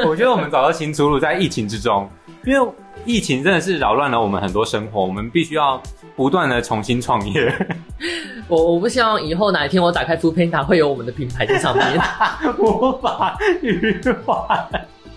[0.06, 2.08] 我觉得我们找到新出路，在疫情之中，
[2.46, 2.72] 因为
[3.04, 5.80] 疫情真的是扰乱了我们很多生活，我们必须要
[6.16, 7.52] 不断的重新创业。
[8.48, 11.86] 我我不希望以后哪一天我打开 f o o Panda 会有我们的品牌在上面。
[12.58, 14.46] 魔法渔网，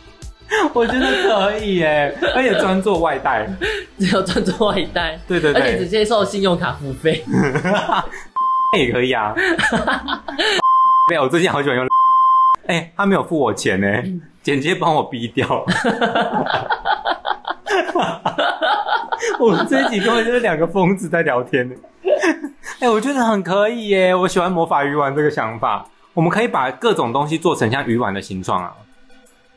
[0.73, 3.47] 我觉得可以耶，而且专做外带。
[3.99, 7.23] 只有专做外带，对对对而且只，接受信用卡付费。
[8.77, 9.33] 也可以啊。
[11.09, 11.85] 没有，我最近好喜欢用。
[12.67, 13.87] 哎、他没有付我钱呢，
[14.43, 15.65] 剪接帮我逼掉。
[19.39, 21.75] 我们这一集根本就是两个疯子在聊天呢。
[22.79, 25.85] 哎、我觉得很可以耶，我喜欢魔法鱼丸这个想法。
[26.13, 28.73] 我们可以把各种东西做成像鱼丸的形状啊！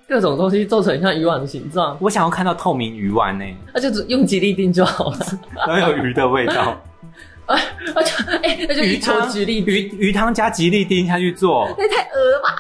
[0.09, 5.19] 各种东西做成像鱼丸的形状，我想要看到透明鱼丸呢，那就只用吉利丁就好了。
[5.67, 6.77] 然后有鱼的味道。
[7.95, 12.09] 而且哎，那就鱼球吉利鱼鱼汤加吉利丁下去做，那太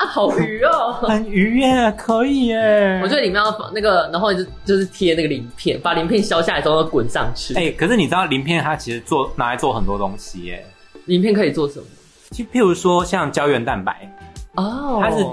[0.06, 0.92] 好鱼哦。
[1.08, 3.00] 很鱼耶，可以耶。
[3.02, 7.54] 我觉得里面要放那个，然后就就是贴那个鳞片，把鳞片削下来之后滚上去。
[7.54, 10.64] 哎、可是你知道鳞片它其实做拿来做很多东西耶，
[11.06, 11.86] 鳞片可以做什么？
[12.30, 14.08] 就譬如说像胶原蛋白，
[14.54, 15.26] 哦，它是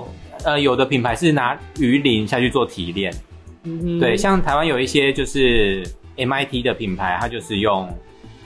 [0.43, 3.13] 呃有的品牌是拿鱼鳞下去做提炼，
[3.63, 5.83] 嗯哼对，像台湾有一些就是
[6.15, 7.87] MIT 的品牌，它就是用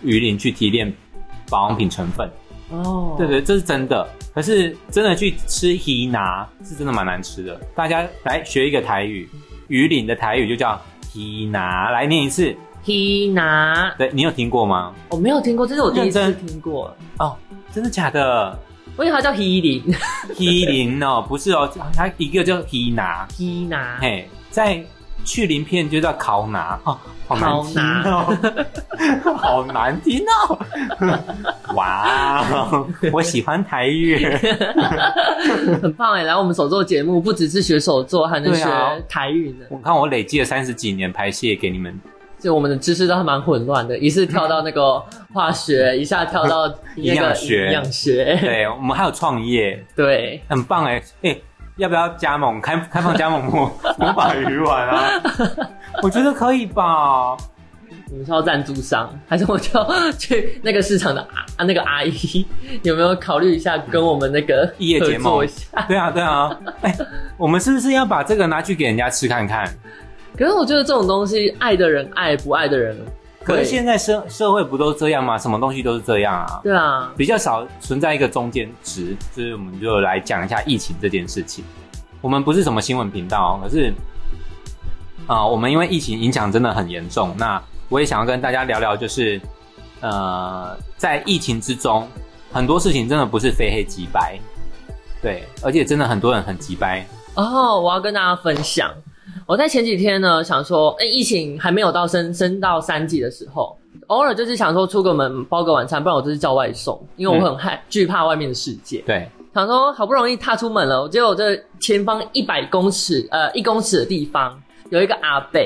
[0.03, 0.91] 鱼鳞去提炼
[1.49, 2.29] 保养品成分。
[2.71, 4.07] 哦，对对，这是真的。
[4.33, 7.59] 可是真的去吃鱼拿是真的蛮难吃的。
[7.75, 9.29] 大家来学一个台语，
[9.67, 10.79] 鱼鳞的台语就叫
[11.11, 12.55] 皮拿，来念一次。
[12.83, 14.93] 皮拿，对你有听过吗？
[15.09, 16.95] 我没有听过，这是我第一次听过。
[17.19, 17.37] 哦，
[17.71, 18.57] 真的假的？
[18.97, 19.83] 我以为它叫皮鳞，
[20.39, 24.83] 鱼鳞哦，不是哦，它一个叫皮拿，皮拿，嘿，在
[25.23, 26.79] 去鳞片就叫烤拿。
[26.83, 27.81] 哦，好难听
[28.11, 30.59] 哦， 好难听哦。
[31.75, 32.45] 哇，
[33.13, 34.17] 我喜欢台语。
[35.81, 36.23] 很棒哎！
[36.23, 38.65] 来我们手作节目，不只是学手作，还能学
[39.07, 39.65] 台语呢。
[39.69, 41.97] 我看我累积了三十几年排泄给你们，
[42.39, 45.01] 就我们的知识都还蛮混乱的，一次跳到那个
[45.33, 47.65] 化学，一下跳到那营养个学。
[47.67, 51.35] 营养学，对我们还有创业，对，很棒哎哎，
[51.81, 55.03] 要不要加盟开开放加盟魔魔法鱼丸啊？
[56.03, 57.35] 我觉得可以吧。
[58.11, 59.79] 我们是要赞助商，还是我就
[60.19, 62.45] 去那个市场的啊那个阿姨，
[62.83, 65.81] 有没有考虑一下跟我们那个异业结盟一下？
[65.87, 66.95] 对啊对啊， 哎，
[67.37, 69.65] 我们是不是要把这个拿去给人家吃看看？
[70.37, 73.03] 可是我觉得这种东西，爱的人爱，不爱的人会
[73.43, 75.37] 可是现在社社会不都这样吗？
[75.37, 81.65] 什么东西都是这样啊，对啊，比较少存在一个中间值，所以我们就来讲一下疫情这件事情。
[82.21, 83.91] 我们不是什么新闻频道，可是
[85.27, 89.39] 啊、我们因为疫情影响真的很严重，那我也想要跟大家聊聊，就是
[90.01, 92.07] 呃，在疫情之中，
[92.51, 94.37] 很多事情真的不是非黑即白，
[95.21, 98.91] 对，而且真的很多人很急白，哦，我要跟大家分享，
[99.51, 109.03] 我在前几天呢想说，哎、疫情还没有到升升到三级的时候，偶尔就是想说出个门包个晚餐，不然我就是叫外送，因为我很害惧怕外面的世界。
[109.05, 114.57] 对，想说好不容易踏出门了，结果这前方一百公尺，呃，一公尺的地方
[114.89, 115.59] 有一个阿伯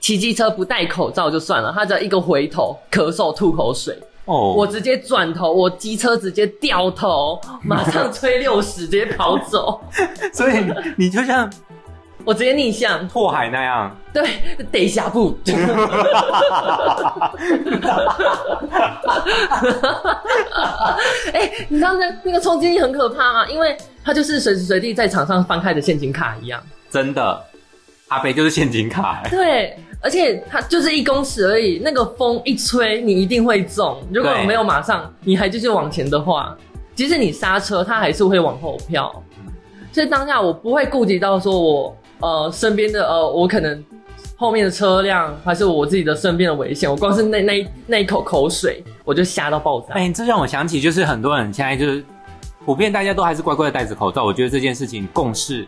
[0.00, 9.80] 骑机车不戴口罩就算了，他只要一个回头咳嗽吐口水，哦，我直接转头，我机车直接掉头，马上吹六十，直接跑走，
[10.34, 10.54] 所以
[10.96, 11.48] 你就像
[12.24, 14.22] 我直接逆向，拓海那样，对，
[14.70, 15.36] 得下步。
[21.32, 23.46] 哎、你知道那那个冲击力很可怕吗？
[23.48, 26.62] 因为它就是随时随地在场上翻开的陷阱卡一样。
[26.90, 27.42] 真的，
[28.08, 34.00] 阿北就是陷阱卡、欸对，而且它就是一公尺而已，那个风一吹，你一定会中。
[34.12, 36.56] 如果对没有马上，你还继续往前的话，
[36.94, 39.10] 即使你刹车，它还是会往后飘。
[39.92, 43.84] 所以当下我不会顾及到说我呃身边的呃我可能
[44.36, 49.94] 后面的车辆，还是我自己的身边的危险，我光是那那一那一口口水，我就吓到爆炸。
[49.94, 52.02] 哎、这让我想起，就是很多人现在就是
[52.64, 55.66] 普遍大家都还是乖乖的戴着口罩，我觉得这件事情共识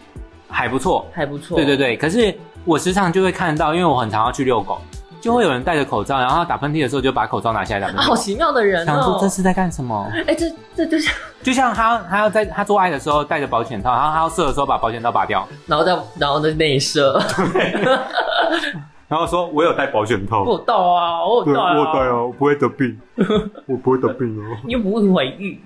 [0.48, 1.06] 还不错。
[1.12, 4.78] 还不错，对对对，可是我时常就会看到，因为我很常要去遛狗，
[5.24, 8.06] 就会有人戴着口罩，然后他打喷嚏的时候就把口罩拿下来打喷啊，嚏。
[8.08, 9.18] 好奇妙的人想说哦！
[9.20, 10.06] 这是在干什么？
[10.26, 17.18] 哎、这这就像， 就像他他要在他做爱的时候戴着保险套，然后他要射的时候把保险套拔掉，然后再然后再内射，
[19.14, 21.76] 然后说我有戴保险套我有到啊，我有到啊，
[22.08, 23.00] 哦，我不会得病，
[23.68, 24.56] 我不会得病哦。
[24.64, 25.56] 你又不会怀孕，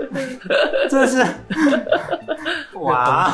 [0.88, 1.22] 真的是，
[2.80, 3.30] 哇，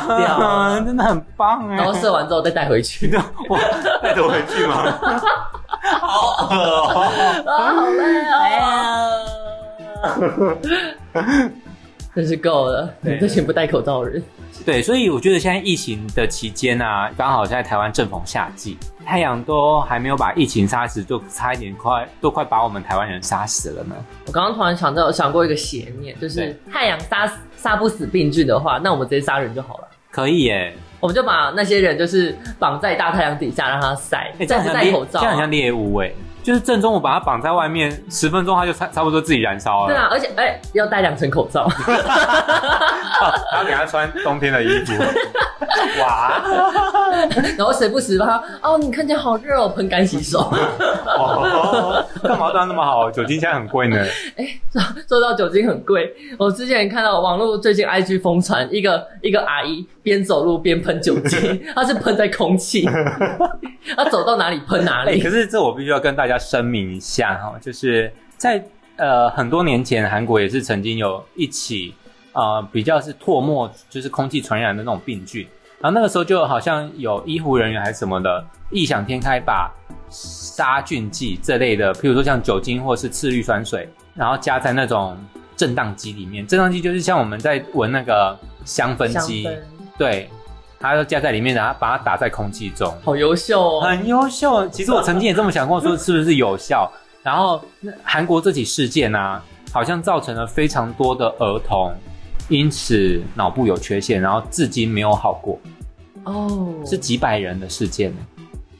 [0.85, 1.77] 真的很棒哎！
[1.77, 3.15] 然后射完之后再带回去，
[3.47, 3.57] 哇，
[4.03, 4.99] 带着回去吗？
[6.01, 6.83] 好恶哦！
[7.47, 8.03] 啊，好累
[8.59, 8.75] 啊！
[12.15, 14.23] 真是够了，你这群不戴口罩的人，
[14.65, 23.95] 对，所以我觉得现在疫情的期间啊，刚好在台湾正逢夏季，太阳都还没有把疫情杀死，就差一点快都快把我们台湾人杀死了呢。
[24.25, 29.87] 我刚刚突然想到，想过一个邪念，就是太阳杀杀不死病菌的话，那我们直接杀人就好了。
[30.11, 36.11] 可以耶，我们就把那些人就是绑在大太阳底下让他晒，哎、这样戴口罩、这样很像猎物哎，
[36.49, 39.87] 就是正中午把它绑在外面，十分钟它就差差不多自己燃烧了。
[39.89, 41.67] 对啊，而且哎、要戴两层口罩，
[43.51, 44.93] 还要给他穿冬天的衣服。
[46.01, 46.41] 哇，
[47.55, 50.39] 然后时不时把他哦，你看起来好热哦，喷干洗手。
[51.05, 53.11] 哦，干嘛当那么好？
[53.11, 53.97] 酒精现在很贵呢。
[54.37, 54.47] 哎
[55.07, 62.87] 说到酒精很贵，我之前看到网络最近 IG 疯传一个一个阿姨边走路边喷酒精，她是喷在空气，
[63.95, 65.29] 她走到哪里喷哪哎、里可。
[65.29, 68.63] 是这我必须要跟大家声明一下哈，就是在
[68.95, 71.93] 呃很多年前，韩国也是曾经有一起
[72.33, 75.45] 呃比较是唾沫就是空气传染的那种病菌，
[75.79, 79.69] 然后那个时候就好像有医护人员还是什么的异想天开，把
[80.09, 85.17] 杀菌剂这类的，譬如说像酒精或是次氯酸水，然后加在那种
[85.55, 86.47] 震荡机里面。
[86.47, 89.47] 震荡机就是像我们在闻那个香氛机，
[89.97, 90.29] 对，
[90.79, 92.93] 它就加在里面，然后把它打在空气中。
[93.03, 93.81] 好优秀哦！
[93.81, 94.67] 很优秀。
[94.69, 96.89] 其实我曾经也这么想过，说是不是有效？
[97.21, 101.93] 然后那韩国这起事件啊，好像造成了非常多的儿童
[102.47, 105.59] 因此脑部有缺陷，然后至今没有好过，
[106.23, 108.13] 哦，是几百人的事件。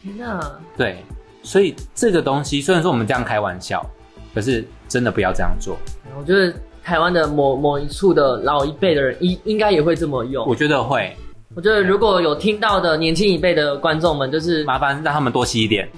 [0.02, 0.40] 天哪！
[0.78, 1.04] 对，
[1.44, 3.86] 所以这个东西虽然说我们这样开玩笑，
[4.34, 5.78] 可是真的不要这样做。
[6.18, 10.48] 我觉得台湾的某某一处的老一辈的人应应该也会这么用。
[10.48, 11.14] 我觉得会
[11.60, 15.90] 我觉得如果有听到的年轻一辈的观众们，就是麻烦让他们多吸一点，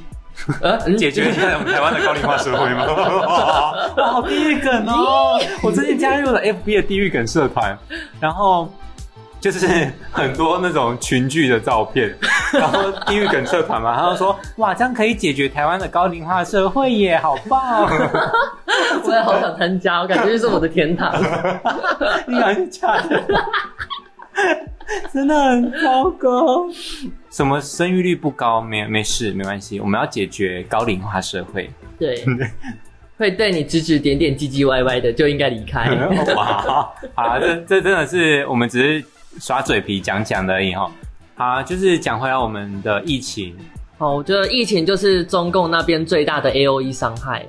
[0.59, 2.83] 呃 解决一下我们台湾的高龄化社会吗？
[3.95, 5.39] 哇，好地狱梗哦！
[5.61, 7.77] 我最近加入了 FB 的地狱梗社团，
[8.19, 8.73] 然后
[9.39, 9.67] 就是
[10.11, 12.11] 很多那种群聚的照片，
[12.53, 17.87] 然后地狱梗社团嘛，他就说哇，这样可以解决台湾的高龄化社会耶，好棒！
[19.03, 21.13] 我也好想参加，我感觉就是我的天堂。
[22.25, 23.21] 你好像假的，
[25.13, 26.67] 真的很糟糕。
[27.29, 31.69] 什么生育率不高，没没事，没关系，我们要解决高龄化社会。
[31.97, 32.23] 对，
[33.17, 35.89] 会对你指指点点、唧唧歪歪的，就应该离开。
[36.35, 39.05] 哇，好啦，这这真的是我们只是
[39.39, 40.91] 耍嘴皮讲讲的而已哈。
[41.35, 43.55] 好，就是讲回来我们的疫情
[43.97, 47.45] 哦，我觉得疫情就是中共那边最大的 A O E 伤害。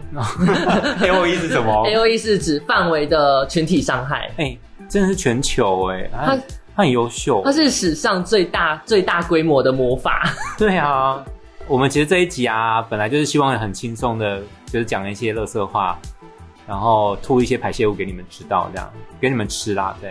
[1.02, 4.56] ，A O E 是什么？A O E 是指范围的群体伤害，哎、
[4.88, 6.42] 真的是全球哎、他它
[6.74, 7.52] 他很优秀他。
[7.52, 10.28] 是史上最大最大规模的魔法。
[10.58, 11.22] 对啊，
[11.68, 15.98] 我们其实这一集啊，本来就是希望很轻松的，就是讲一些乐色话，
[16.66, 20.10] 然后吐一些排泄物给你们知道，这样给你们吃啦，对，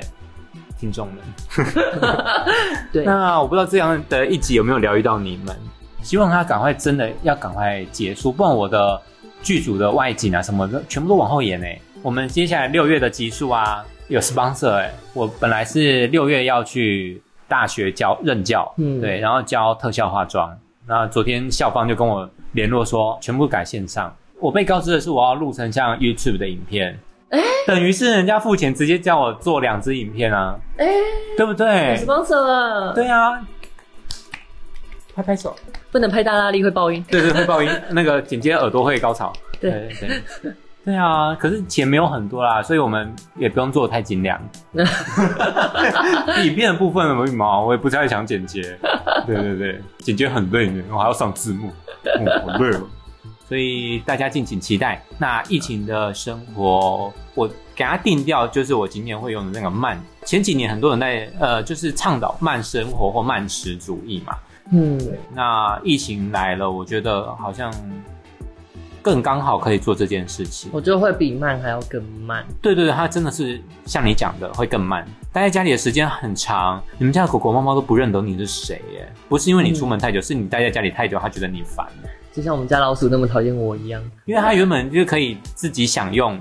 [0.80, 1.18] 听众们。
[2.94, 5.56] 对，那我不知道这样的一集有没有疗愈到你们，
[6.04, 9.02] 希望他赶快真的要赶快结束，不然我的
[9.42, 11.80] 剧组的外景啊什么的全部都往后延哎。
[12.04, 20.54] 我们接下来六月的集数啊有 sponsor 哎，我本来是六月要去大学教任教，嗯对，然后教特效化妆，
[20.86, 27.00] 那昨天校方就跟我联络说全部改线上，我被告知的是我要录成像 YouTube 的影片。
[27.66, 30.88] 等于是人家付钱直接叫我做两支影片啊，哎、
[31.38, 33.40] 对不对？sponsor 了，对啊，
[35.16, 35.56] 拍拍手。
[35.90, 37.02] 不能拍大拉力会爆音。
[37.10, 39.32] 对对，会爆音，那个紧接耳朵会高潮。
[39.62, 40.54] 对对对
[40.84, 44.42] 对，啊，可是钱没有很多啦，所以我们也不用做得太精良。
[46.44, 48.62] 影片的部分有羽毛，我也不太想剪接。
[49.28, 51.70] 对对对，剪接很累呢，我还要上字幕，
[52.20, 52.82] 嗯，好累哦。
[53.48, 55.04] 所以大家敬请期待。
[55.20, 60.02] 那疫情的生活，我给它定调就是我今年会用的那个慢。
[60.26, 64.36] 前几年很多人在呃，就是倡导慢生活或慢食主义嘛。
[64.72, 64.98] 嗯，
[65.36, 67.70] 那疫情来了，我觉得好像
[69.02, 70.70] 更刚好可以做这件事情。
[70.74, 72.46] 我觉得会比慢还要更慢。
[72.62, 75.06] 对对对，它真的是像你讲的，会更慢。
[75.34, 79.12] 待在家里的时间很长，你们家的狗狗、猫猫都不认得你是谁耶。
[79.28, 81.88] 不是因为你出门太久，是你待在家里太久，它觉得你烦。
[82.34, 84.02] 就像我们家老鼠那么讨厌我一样。
[84.26, 86.40] 因为它原本就可以自己享用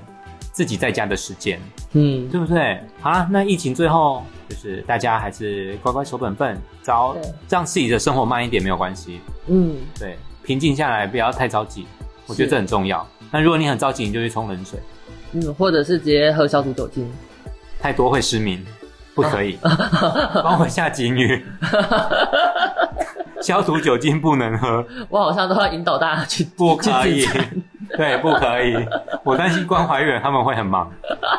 [0.51, 1.59] 自己在家的时间，
[1.93, 2.79] 嗯，对不对？
[2.99, 7.15] 好啦，那疫情最后就是大家还是乖乖守本分，找
[7.49, 9.19] 让自己的生活慢一点没有关系。
[9.47, 11.85] 嗯，对，平静下来，不要太着急，
[12.27, 13.05] 我觉得是这很重要。
[13.31, 14.79] 那如果你很着急，你就去冲冷水，
[15.33, 17.09] 嗯，或者是直接喝消毒酒精。
[17.79, 18.63] 太多会失明，
[19.15, 19.57] 不可以。
[20.43, 21.43] 帮我下警语，
[23.41, 27.25] 消毒酒精不能喝， 我好像都要引导大家去不可以。
[27.97, 28.75] 对，不可以。
[29.23, 30.91] 我担心关怀远他们会很忙。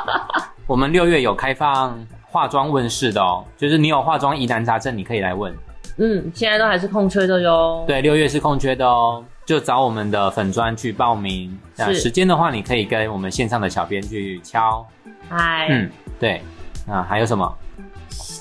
[0.66, 5.54] 我们六月有开放化妆问世的哦，就是你有化妆疑难杂症，你可以来问。
[5.98, 7.84] 嗯，现在都还是空缺的哟。
[7.86, 11.58] 对，六月是空缺的哦，就找我们的粉砖去报名。
[11.94, 14.86] 时间的话，你可以跟我们线上的小编去敲。
[15.28, 16.40] 嗨，嗯，对。
[16.88, 17.52] 啊还有什么？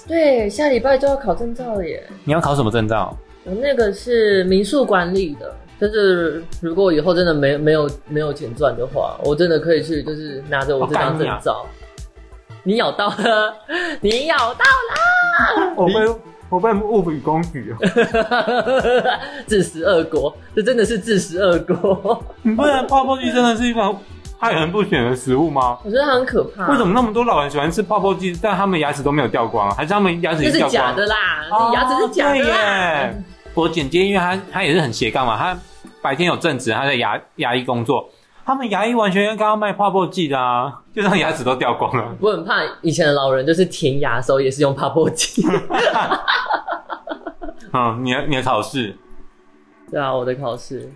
[0.07, 2.03] 对，下礼拜就要考证照了耶。
[2.23, 3.15] 你要考什么证照？
[3.43, 11.65] 我那个是民宿管理的，就是如果以后真的没没有没有钱赚的话，我真的可以去，就是拿着我这张证照。
[12.63, 13.53] 你咬到了，
[14.01, 14.65] 你咬到
[15.75, 15.93] 我被
[16.51, 17.71] 我被物比公举。
[17.71, 17.77] 了，
[19.47, 22.23] 自食恶果，这真的是自食恶果。
[22.43, 23.91] 你不然泡泡机真的是一款
[24.37, 25.77] 害人不浅的食物吗？
[25.85, 26.67] 我觉得它很可怕。
[26.69, 29.73] 为什么那么多老人喜欢吃泡泡机，但他们牙齿都没有掉光啊？
[29.77, 30.67] 还是他们牙齿这是？
[30.67, 31.15] 假的啦，
[31.51, 33.23] 哦你牙齿是假的耶。
[33.53, 35.57] 我姐姐，因为她她也是很斜杠嘛，她
[36.01, 38.09] 白天有正职，她在牙牙医工作，
[38.45, 42.15] 他们牙医完全跟刚刚卖泡泡剂的啊， 就让牙齿都掉光了。
[42.19, 45.43] 我很怕以前的老人就是填牙的时候也是用泡泡剂。
[47.73, 48.97] 嗯，你的你的考试，
[49.89, 50.91] 对啊，我的考试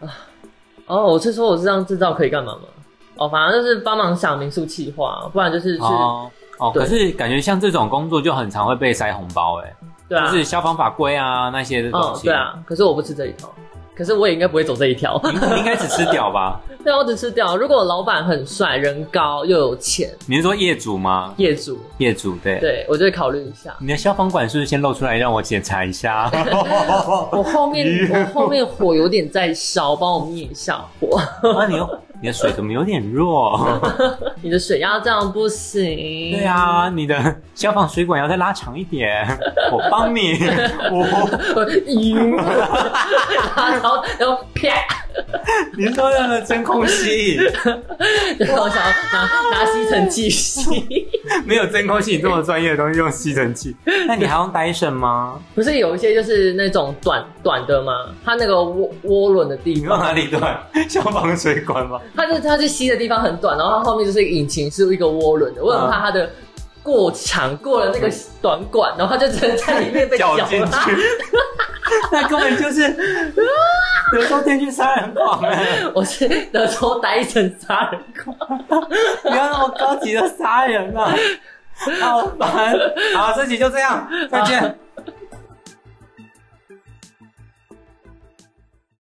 [0.00, 0.08] 啊，
[0.86, 2.62] 哦，我是说我这张制造可以干嘛吗？
[3.16, 9.72] 哦，反正就是帮忙想民宿企划，不然就是去、哦哦，可是感觉像这种工作就很常会被塞红包哎、
[10.08, 12.26] 对啊，就是消防法规啊那些的东嗯，西。
[12.26, 13.54] 对，啊，可是我不吃这一套，
[13.96, 15.20] 可是我也应该不会走这一条。
[15.24, 16.60] 你你应该只吃屌吧？
[16.84, 17.56] 对啊，我只吃屌。
[17.56, 21.32] 如果老板很帅、人高又有钱，你是说业主吗？
[21.38, 22.58] 业主，业主对。
[22.60, 23.74] 对我就会考虑一下。
[23.80, 26.30] 你的消防管是不是先露出来让我检查一下？
[27.32, 31.16] 我后面我后面火有点在烧，帮我灭一下火。
[31.56, 31.88] 啊，你又
[32.24, 33.78] 你的水怎么有点弱？
[34.40, 35.82] 你的水压这样不行。
[35.84, 39.26] 对，啊，你的消防水管要再拉长一点，
[39.70, 40.32] 我帮你。
[40.90, 42.32] 我晕，
[43.54, 44.70] 然后然后啪，
[45.76, 47.34] 你说那个真空吸，
[48.38, 51.08] 然后想要拿拿吸尘器吸。
[51.44, 53.74] 没有真空吸，你这么专业的东西用吸尘器，
[54.06, 55.40] 那你还用 Dyson 吗？
[55.54, 57.92] 不是有一些就是那种短短的吗？
[58.24, 60.58] 它那个涡涡轮的地你用哪方，里断？
[60.88, 62.00] 消防水管吗？
[62.16, 66.30] 它就它就吸的地方很短，然后它后面就是引擎是一个涡轮的，我很怕它的。
[66.82, 68.12] 过长过了那个
[68.42, 71.02] 短管，然后它就只能在里面被搅搅拉进去，
[72.12, 72.88] 那根本就是
[74.12, 75.82] 德州电锯杀人狂哎！
[75.94, 78.58] 我是德州呆神杀人狂，
[79.22, 81.14] 不要那么高级的杀人啊！
[82.00, 82.74] 好烦。
[83.16, 84.78] 好，这集就这样，再见。